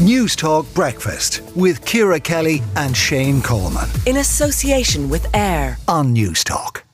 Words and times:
Newstalk 0.00 0.72
Breakfast 0.74 1.42
with 1.54 1.84
Ciara 1.84 2.18
Kelly 2.18 2.62
and 2.74 2.96
Shane 2.96 3.42
Coleman. 3.42 3.86
In 4.06 4.16
association 4.16 5.10
with 5.10 5.26
AIR 5.36 5.76
on 5.86 6.14
Newstalk. 6.14 6.84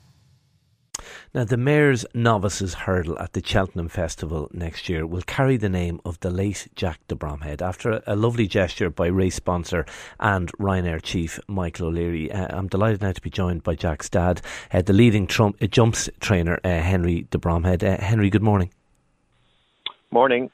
Now, 1.33 1.45
the 1.45 1.57
Mares' 1.57 2.05
Novices 2.15 2.75
Hurdle 2.75 3.17
at 3.21 3.33
the 3.33 3.41
Cheltenham 3.47 3.89
Festival 3.89 4.51
next 4.53 4.89
year 4.89 5.07
will 5.07 5.23
carry 5.23 5.57
the 5.57 5.69
name 5.69 6.01
of 6.05 6.19
the 6.19 6.31
late 6.31 6.67
Jack 6.75 6.99
de 7.07 7.15
Bromhead 7.15 7.63
after 7.63 8.03
a, 8.09 8.17
lovely 8.17 8.49
gesture 8.49 8.91
by 8.91 9.07
race 9.07 9.37
sponsor 9.37 9.87
and 10.19 10.51
Ryanair 10.55 11.01
chief 11.01 11.39
Michael 11.47 11.87
O'Leary. 11.87 12.33
Uh, 12.33 12.59
I'm 12.59 12.67
delighted 12.67 13.03
now 13.03 13.13
to 13.13 13.21
be 13.21 13.31
joined 13.31 13.63
by 13.63 13.77
Jack's 13.77 14.09
dad, 14.09 14.43
uh, 14.73 14.83
the 14.83 14.93
leading 14.93 15.29
trump, 15.29 15.59
uh, 15.63 15.69
jumps 15.69 16.11
trainer, 16.19 16.59
uh, 16.65 16.81
Henry 16.81 17.29
de 17.31 17.39
Bromhead. 17.39 17.85
Uh, 17.85 18.03
Henry, 18.03 18.31
good 18.31 18.43
morning. 18.43 18.71
Morning. 20.11 20.51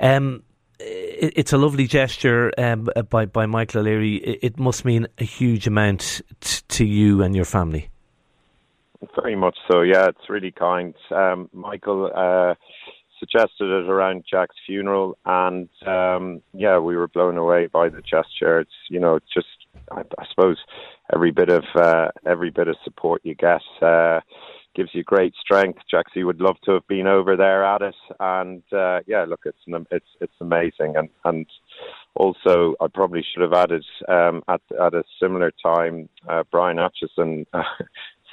Um, 0.00 0.42
it's 0.80 1.52
a 1.52 1.58
lovely 1.58 1.86
gesture 1.86 2.52
um, 2.58 2.88
by 3.10 3.26
by 3.26 3.46
Michael 3.46 3.80
O'Leary. 3.80 4.16
It 4.16 4.58
must 4.58 4.84
mean 4.84 5.06
a 5.18 5.24
huge 5.24 5.66
amount 5.66 6.22
t- 6.40 6.62
to 6.68 6.84
you 6.84 7.22
and 7.22 7.34
your 7.34 7.44
family. 7.44 7.90
Very 9.14 9.36
much 9.36 9.56
so. 9.70 9.82
Yeah, 9.82 10.08
it's 10.08 10.28
really 10.28 10.50
kind. 10.50 10.94
Um, 11.10 11.48
Michael 11.52 12.10
uh, 12.14 12.54
suggested 13.18 13.66
it 13.66 13.88
around 13.88 14.24
Jack's 14.28 14.56
funeral, 14.66 15.16
and 15.24 15.68
um, 15.86 16.42
yeah, 16.52 16.78
we 16.78 16.96
were 16.96 17.08
blown 17.08 17.36
away 17.36 17.66
by 17.66 17.88
the 17.88 18.00
gesture. 18.00 18.60
It's 18.60 18.70
you 18.88 19.00
know, 19.00 19.18
just 19.32 19.46
I, 19.90 20.00
I 20.18 20.24
suppose 20.30 20.58
every 21.12 21.30
bit 21.30 21.50
of 21.50 21.64
uh, 21.74 22.08
every 22.26 22.50
bit 22.50 22.68
of 22.68 22.76
support 22.84 23.20
you 23.24 23.34
get. 23.34 23.62
Uh, 23.82 24.20
gives 24.74 24.90
you 24.92 25.02
great 25.02 25.34
strength. 25.40 25.78
Jaxie 25.92 26.24
would 26.24 26.40
love 26.40 26.56
to 26.64 26.72
have 26.72 26.86
been 26.88 27.06
over 27.06 27.36
there 27.36 27.64
at 27.64 27.82
it, 27.82 27.94
and 28.20 28.62
uh, 28.72 29.00
yeah, 29.06 29.24
look, 29.24 29.40
it's 29.44 29.58
it's 29.90 30.06
it's 30.20 30.34
amazing, 30.40 30.96
and 30.96 31.08
and 31.24 31.46
also 32.14 32.74
I 32.80 32.86
probably 32.92 33.22
should 33.22 33.42
have 33.42 33.52
added 33.52 33.84
um, 34.08 34.42
at 34.48 34.60
at 34.80 34.94
a 34.94 35.04
similar 35.20 35.52
time 35.64 36.08
uh, 36.28 36.42
Brian 36.50 36.78
Acheson. 36.78 37.46
Uh, 37.52 37.62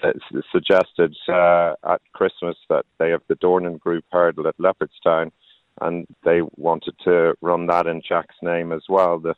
suggested 0.52 1.16
uh, 1.30 1.76
at 1.88 2.02
Christmas 2.14 2.58
that 2.70 2.86
they 2.98 3.12
have 3.12 3.22
the 3.28 3.36
Dornan 3.36 3.80
Group 3.80 4.04
hurdle 4.12 4.48
at 4.48 4.58
Leopardstown, 4.58 5.32
and 5.80 6.08
they 6.24 6.42
wanted 6.56 6.96
to 7.04 7.36
run 7.42 7.68
that 7.68 7.86
in 7.86 8.02
Jack's 8.02 8.36
name 8.42 8.72
as 8.72 8.82
well. 8.90 9.20
The, 9.20 9.36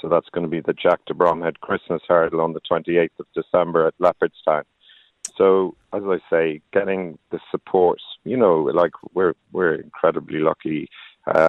so 0.00 0.08
that's 0.08 0.28
going 0.30 0.44
to 0.44 0.50
be 0.50 0.60
the 0.60 0.74
Jack 0.74 1.04
de 1.06 1.14
Bromhead 1.14 1.58
Christmas 1.58 2.02
hurdle 2.06 2.40
on 2.40 2.52
the 2.52 2.60
28th 2.70 3.18
of 3.18 3.26
December 3.34 3.88
at 3.88 3.98
Leopardstown 3.98 4.62
so 5.36 5.74
as 5.92 6.02
I 6.06 6.18
say, 6.30 6.60
getting 6.72 7.18
the 7.30 7.40
support, 7.50 8.00
you 8.24 8.36
know, 8.36 8.62
like 8.62 8.92
we're 9.14 9.34
we're 9.52 9.74
incredibly 9.74 10.38
lucky. 10.38 10.88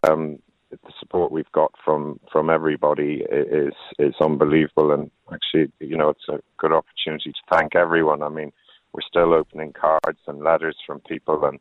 Um, 0.04 0.40
the 0.72 0.92
support 1.00 1.32
we've 1.32 1.52
got 1.52 1.72
from 1.84 2.20
from 2.32 2.50
everybody 2.50 3.24
is 3.32 3.74
is 4.00 4.16
unbelievable, 4.22 4.92
and 4.92 5.10
actually, 5.32 5.72
you 5.80 5.98
know, 5.98 6.10
it's 6.10 6.28
a 6.30 6.40
good 6.58 6.72
opportunity 6.72 7.32
to 7.32 7.56
thank 7.58 7.76
everyone. 7.76 8.24
I 8.24 8.30
mean, 8.30 8.52
we're 8.92 9.02
still 9.08 9.34
opening 9.34 9.74
cards 9.74 10.20
and 10.28 10.44
letters 10.44 10.78
from 10.86 11.00
people, 11.02 11.46
and 11.46 11.60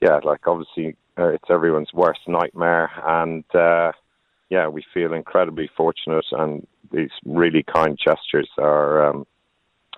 yeah, 0.00 0.20
like 0.24 0.46
obviously, 0.46 0.96
uh, 1.18 1.28
it's 1.28 1.50
everyone's 1.50 1.92
worst 1.92 2.20
nightmare, 2.26 2.90
and 3.04 3.44
uh, 3.54 3.92
yeah, 4.48 4.68
we 4.68 4.84
feel 4.94 5.12
incredibly 5.12 5.68
fortunate, 5.76 6.24
and 6.32 6.66
these 6.92 7.10
really 7.24 7.62
kind 7.62 7.98
gestures 7.98 8.50
are. 8.58 9.08
Um, 9.08 9.26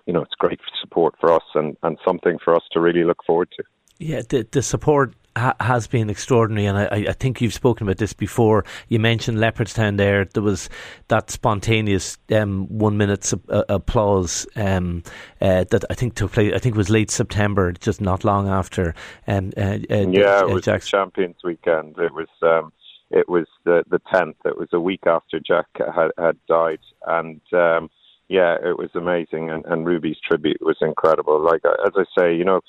you 0.06 0.12
know, 0.12 0.22
it's 0.22 0.34
great 0.38 0.60
support 0.80 1.14
for 1.20 1.32
us 1.32 1.44
and, 1.54 1.76
and 1.82 1.98
something 2.04 2.38
for 2.44 2.54
us 2.54 2.62
to 2.72 2.80
really 2.80 3.04
look 3.04 3.18
forward 3.26 3.48
to. 3.56 3.64
Yeah, 3.98 4.22
the, 4.28 4.46
the 4.50 4.62
support 4.62 5.14
ha- 5.36 5.54
has 5.60 5.86
been 5.86 6.10
extraordinary, 6.10 6.66
and 6.66 6.76
I, 6.76 7.10
I 7.10 7.12
think 7.12 7.40
you've 7.40 7.54
spoken 7.54 7.86
about 7.86 7.98
this 7.98 8.12
before. 8.12 8.64
You 8.88 8.98
mentioned 8.98 9.38
Leopardstown 9.38 9.96
there. 9.96 10.24
There 10.24 10.42
was 10.42 10.68
that 11.08 11.30
spontaneous 11.30 12.18
um, 12.32 12.66
one 12.66 12.96
minute 12.96 13.32
uh, 13.48 13.64
applause 13.68 14.46
um, 14.56 15.04
uh, 15.40 15.64
that 15.70 15.84
I 15.88 15.94
think 15.94 16.14
took 16.14 16.32
place. 16.32 16.52
I 16.54 16.58
think 16.58 16.74
it 16.74 16.78
was 16.78 16.90
late 16.90 17.10
September, 17.10 17.72
just 17.72 18.00
not 18.00 18.24
long 18.24 18.48
after. 18.48 18.94
Um, 19.26 19.52
uh, 19.56 19.78
uh 19.88 20.08
yeah, 20.08 20.40
it 20.40 20.48
was 20.48 20.64
Jack's. 20.64 20.88
Champions 20.88 21.36
Weekend. 21.44 21.96
It 21.98 22.12
was. 22.12 22.28
Um, 22.42 22.72
it 23.10 23.28
was 23.28 23.46
the 23.64 23.84
the 23.90 24.00
tenth. 24.12 24.36
It 24.44 24.58
was 24.58 24.70
a 24.72 24.80
week 24.80 25.06
after 25.06 25.38
Jack 25.38 25.66
had 25.94 26.10
had 26.18 26.38
died, 26.48 26.80
and 27.06 27.40
um, 27.52 27.90
yeah, 28.32 28.56
it 28.64 28.78
was 28.78 28.88
amazing, 28.94 29.50
and, 29.50 29.62
and 29.66 29.84
Ruby's 29.86 30.16
tribute 30.26 30.62
was 30.62 30.78
incredible. 30.80 31.38
Like 31.38 31.60
as 31.66 31.92
I 31.94 32.04
say, 32.18 32.34
you 32.34 32.46
know, 32.46 32.62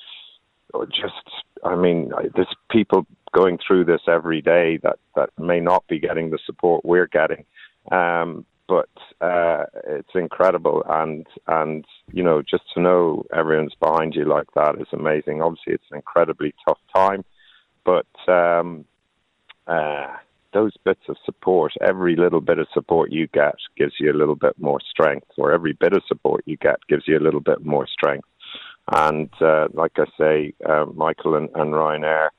just 0.89 1.45
I 1.63 1.75
mean, 1.77 2.11
there's 2.35 2.53
people 2.69 3.07
going 3.33 3.57
through 3.65 3.85
this 3.85 4.01
every 4.09 4.41
day 4.41 4.77
that 4.83 4.99
that 5.15 5.29
may 5.39 5.61
not 5.61 5.87
be 5.87 5.99
getting 5.99 6.31
the 6.31 6.39
support 6.45 6.83
we're 6.83 7.07
getting, 7.07 7.45
um, 7.93 8.45
but 8.67 8.89
uh, 9.21 9.63
it's 9.87 10.15
incredible, 10.15 10.83
and 10.89 11.25
and 11.47 11.85
you 12.11 12.23
know, 12.23 12.41
just 12.41 12.65
to 12.73 12.81
know 12.81 13.25
everyone's 13.33 13.75
behind 13.75 14.15
you 14.15 14.25
like 14.25 14.51
that 14.55 14.75
is 14.81 14.87
amazing. 14.91 15.41
Obviously, 15.41 15.75
it's 15.75 15.91
an 15.91 15.95
incredibly 15.95 16.53
tough 16.67 16.79
time, 16.93 17.23
but 17.85 18.07
um, 18.27 18.83
uh, 19.65 20.07
those 20.53 20.73
bits 20.83 21.03
of 21.09 21.17
support, 21.25 21.73
every 21.81 22.15
little 22.15 22.41
bit 22.41 22.59
of 22.59 22.67
support 22.73 23.11
you 23.11 23.27
get 23.27 23.55
gives 23.77 23.93
you 23.99 24.11
a 24.11 24.17
little 24.17 24.35
bit 24.35 24.53
more 24.59 24.79
strength, 24.89 25.27
or 25.37 25.51
every 25.51 25.73
bit 25.73 25.93
of 25.93 26.03
support 26.07 26.43
you 26.45 26.57
get 26.57 26.77
gives 26.87 27.03
you 27.07 27.17
a 27.17 27.23
little 27.23 27.41
bit 27.41 27.65
more 27.65 27.87
strength. 27.87 28.27
And 28.91 29.29
uh, 29.41 29.67
like 29.73 29.93
I 29.97 30.05
say, 30.17 30.53
uh, 30.67 30.85
Michael 30.93 31.35
and, 31.35 31.49
and 31.55 31.73
Ryanair 31.73 32.29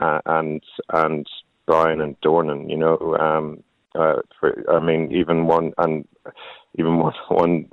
uh, 0.00 0.20
and 0.26 0.62
and 0.92 1.26
Brian 1.66 2.00
and 2.00 2.20
Dornan, 2.20 2.68
you 2.68 2.76
know, 2.76 3.16
um, 3.18 3.62
uh, 3.94 4.16
for, 4.38 4.64
I 4.70 4.80
mean, 4.84 5.12
even 5.12 5.46
one 5.46 5.72
and 5.78 6.06
even 6.78 6.98
one 7.00 7.14
one 7.28 7.68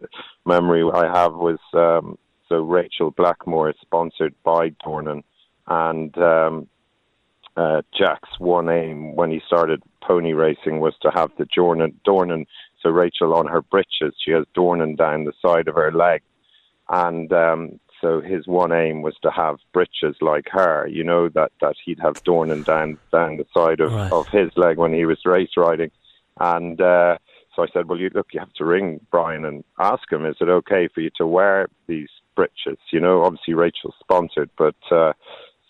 memory 0.46 0.84
I 0.94 1.06
have 1.06 1.34
was 1.34 1.60
um, 1.74 2.18
so 2.48 2.62
Rachael 2.62 3.12
Blackmore 3.12 3.70
is 3.70 3.76
sponsored 3.82 4.36
by 4.44 4.70
Dornan, 4.86 5.24
and 5.68 6.18
um, 6.18 6.68
uh, 7.58 7.82
Jack's 7.98 8.40
one 8.40 8.70
aim 8.70 9.16
when 9.16 9.32
he 9.32 9.42
started 9.46 9.82
pony 10.02 10.34
racing 10.34 10.80
was 10.80 10.96
to 11.02 11.12
have 11.12 11.32
the 11.38 11.46
Dornan, 11.46 11.94
Dornan, 12.08 12.46
so 12.82 12.90
Rachael 12.90 13.34
on 13.34 13.48
her 13.48 13.62
breeches, 13.62 14.16
she 14.24 14.32
has 14.32 14.46
Dornan 14.56 14.98
down 14.98 15.26
the 15.26 15.34
side 15.42 15.68
of 15.68 15.76
her 15.76 15.92
leg. 15.92 16.22
And 16.90 17.32
um, 17.34 17.80
so 18.02 18.22
his 18.22 18.48
one 18.48 18.72
aim 18.72 19.02
was 19.02 19.16
to 19.22 19.32
have 19.32 19.58
breeches 19.74 20.16
like 20.22 20.48
her, 20.52 20.88
you 20.88 21.04
know, 21.04 21.30
that, 21.30 21.52
that 21.62 21.76
he'd 21.84 22.00
have 22.00 22.24
Dornan 22.24 22.66
down, 22.66 22.98
down 23.12 23.38
the 23.38 23.46
side 23.54 23.82
of, 23.82 23.92
right. 23.92 24.12
of 24.12 24.28
his 24.30 24.50
leg 24.56 24.78
when 24.78 24.94
he 24.94 25.06
was 25.06 25.20
race 25.26 25.52
riding. 25.58 25.92
And 26.40 26.80
uh, 26.80 27.18
so 27.56 27.64
I 27.64 27.68
said, 27.74 27.90
well, 27.90 28.00
you, 28.00 28.10
look, 28.14 28.28
you 28.32 28.40
have 28.40 28.54
to 28.54 28.66
ring 28.66 29.06
Brian 29.12 29.44
and 29.44 29.64
ask 29.78 30.12
him, 30.12 30.26
is 30.26 30.38
it 30.40 30.50
okay 30.50 30.88
for 30.88 31.02
you 31.02 31.12
to 31.18 31.28
wear 31.28 31.68
these 31.88 32.10
breeches? 32.36 32.80
You 32.92 33.02
know, 33.02 33.24
obviously 33.24 33.54
Rachael's 33.54 33.96
sponsored, 34.00 34.50
but 34.58 34.76
uh, 34.90 35.14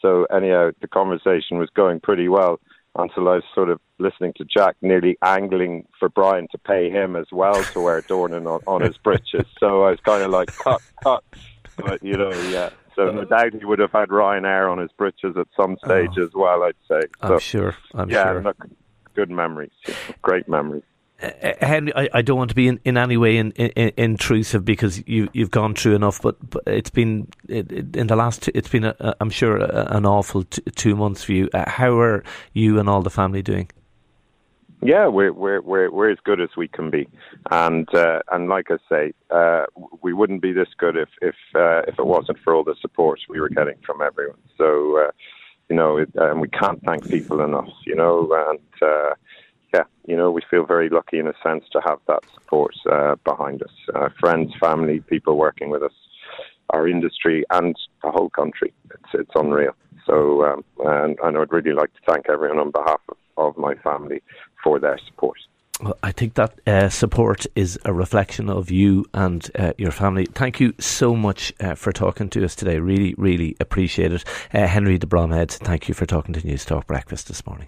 so 0.01 0.25
anyhow, 0.25 0.71
the 0.81 0.87
conversation 0.87 1.57
was 1.57 1.69
going 1.69 1.99
pretty 1.99 2.27
well 2.29 2.59
until 2.95 3.29
I 3.29 3.35
was 3.35 3.43
sort 3.53 3.69
of 3.69 3.79
listening 3.99 4.33
to 4.37 4.45
Jack 4.45 4.75
nearly 4.81 5.17
angling 5.23 5.85
for 5.99 6.09
Brian 6.09 6.47
to 6.51 6.57
pay 6.57 6.89
him 6.89 7.15
as 7.15 7.27
well 7.31 7.61
to 7.63 7.79
wear 7.79 8.01
Dornan 8.01 8.47
on, 8.47 8.61
on 8.65 8.81
his 8.81 8.97
breeches. 8.97 9.45
So 9.59 9.83
I 9.83 9.91
was 9.91 9.99
kind 10.01 10.23
of 10.23 10.31
like, 10.31 10.55
cut, 10.55 10.81
cut. 11.03 11.23
But, 11.77 12.03
you 12.03 12.13
know, 12.13 12.31
yeah. 12.49 12.71
So 12.95 13.11
no 13.11 13.23
doubt 13.23 13.53
he 13.53 13.63
would 13.63 13.79
have 13.79 13.93
had 13.93 14.09
Ryanair 14.09 14.69
on 14.69 14.79
his 14.79 14.91
breeches 14.91 15.37
at 15.37 15.47
some 15.55 15.77
stage 15.85 16.11
oh, 16.17 16.23
as 16.23 16.31
well, 16.33 16.63
I'd 16.63 16.73
say. 16.89 17.07
So, 17.21 17.33
I'm 17.35 17.39
sure. 17.39 17.75
I'm 17.93 18.09
yeah, 18.09 18.33
sure. 18.33 18.41
Look, 18.41 18.67
good 19.13 19.29
memories. 19.29 19.71
Great 20.21 20.49
memories. 20.49 20.83
Uh, 21.21 21.29
Henry, 21.59 21.93
I, 21.95 22.09
I, 22.13 22.21
don't 22.21 22.37
want 22.37 22.49
to 22.49 22.55
be 22.55 22.67
in, 22.67 22.79
in 22.85 22.97
any 22.97 23.17
way 23.17 23.37
in, 23.37 23.51
in, 23.51 23.91
intrusive 23.97 24.63
because 24.63 25.05
you 25.05 25.27
you've 25.33 25.51
gone 25.51 25.75
through 25.75 25.95
enough, 25.95 26.21
but, 26.21 26.37
but 26.49 26.63
it's 26.65 26.89
been 26.89 27.27
in 27.49 28.07
the 28.07 28.15
last. 28.15 28.47
It's 28.49 28.69
been, 28.69 28.85
i 28.85 29.13
am 29.19 29.29
sure, 29.29 29.57
a, 29.57 29.87
an 29.89 30.05
awful 30.05 30.43
t- 30.43 30.61
two 30.75 30.95
months 30.95 31.23
for 31.23 31.33
you. 31.33 31.49
Uh, 31.53 31.69
how 31.69 31.99
are 31.99 32.23
you 32.53 32.79
and 32.79 32.87
all 32.87 33.01
the 33.01 33.09
family 33.09 33.41
doing? 33.41 33.69
Yeah, 34.81 35.07
we're 35.07 35.33
we're 35.33 35.59
we're 35.59 35.91
we're 35.91 36.09
as 36.09 36.19
good 36.23 36.39
as 36.39 36.49
we 36.55 36.69
can 36.69 36.89
be, 36.89 37.05
and 37.51 37.93
uh, 37.93 38.21
and 38.31 38.47
like 38.47 38.71
I 38.71 38.77
say, 38.87 39.13
uh, 39.29 39.65
we 40.01 40.13
wouldn't 40.13 40.41
be 40.41 40.53
this 40.53 40.69
good 40.77 40.95
if 40.95 41.09
if 41.21 41.35
uh, 41.53 41.81
if 41.85 41.99
it 41.99 42.05
wasn't 42.05 42.39
for 42.39 42.55
all 42.55 42.63
the 42.63 42.75
support 42.79 43.19
we 43.27 43.41
were 43.41 43.49
getting 43.49 43.75
from 43.85 44.01
everyone. 44.01 44.39
So, 44.57 45.05
uh, 45.05 45.11
you 45.67 45.75
know, 45.75 45.97
it, 45.97 46.09
and 46.15 46.39
we 46.39 46.47
can't 46.47 46.81
thank 46.85 47.09
people 47.09 47.41
enough. 47.41 47.67
You 47.85 47.95
know, 47.95 48.29
and 48.49 48.59
yeah, 49.73 49.83
you 50.07 50.17
know, 50.17 50.31
we 50.31 50.41
feel 50.49 50.65
very 50.65 50.89
lucky 50.89 51.19
in 51.19 51.27
a 51.27 51.33
sense 51.43 51.65
to 51.71 51.81
have 51.85 51.99
that 52.07 52.23
support 52.33 52.75
uh, 52.91 53.15
behind 53.23 53.61
us. 53.61 53.71
Uh, 53.93 54.09
friends, 54.19 54.51
family, 54.59 54.99
people 55.01 55.37
working 55.37 55.69
with 55.69 55.83
us, 55.83 55.93
our 56.71 56.87
industry, 56.87 57.45
and 57.51 57.75
the 58.03 58.11
whole 58.11 58.29
country. 58.29 58.73
It's 58.91 59.13
it's 59.13 59.31
unreal. 59.35 59.75
So, 60.05 60.43
um, 60.43 60.63
and, 60.85 61.17
and 61.23 61.37
I'd 61.37 61.51
really 61.51 61.73
like 61.73 61.93
to 61.93 61.99
thank 62.11 62.29
everyone 62.29 62.57
on 62.57 62.71
behalf 62.71 63.01
of, 63.09 63.17
of 63.37 63.57
my 63.57 63.75
family 63.75 64.23
for 64.63 64.79
their 64.79 64.99
support. 65.07 65.37
Well, 65.81 65.97
I 66.03 66.11
think 66.11 66.33
that 66.33 66.59
uh, 66.67 66.89
support 66.89 67.45
is 67.55 67.79
a 67.85 67.93
reflection 67.93 68.49
of 68.49 68.69
you 68.69 69.05
and 69.13 69.49
uh, 69.57 69.73
your 69.77 69.91
family. 69.91 70.25
Thank 70.25 70.59
you 70.59 70.73
so 70.77 71.15
much 71.15 71.53
uh, 71.61 71.75
for 71.75 71.93
talking 71.93 72.29
to 72.31 72.43
us 72.43 72.53
today. 72.55 72.79
Really, 72.79 73.15
really 73.17 73.55
appreciate 73.61 74.11
it. 74.11 74.25
Uh, 74.53 74.67
Henry 74.67 74.97
de 74.97 75.07
Bromhead, 75.07 75.51
thank 75.51 75.87
you 75.87 75.93
for 75.93 76.05
talking 76.05 76.33
to 76.33 76.41
Newstalk 76.41 76.85
Breakfast 76.85 77.29
this 77.29 77.45
morning. 77.45 77.67